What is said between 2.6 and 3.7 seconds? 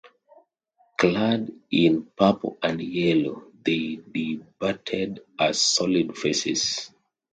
and yellow,